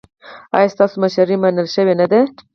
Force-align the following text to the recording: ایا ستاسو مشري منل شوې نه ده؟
ایا 0.55 0.73
ستاسو 0.75 0.95
مشري 1.03 1.35
منل 1.43 1.67
شوې 1.75 1.93
نه 2.01 2.05
ده؟ 2.11 2.21